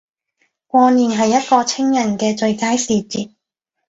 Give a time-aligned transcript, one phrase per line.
[0.65, 3.35] 過年係一個清人既最佳時節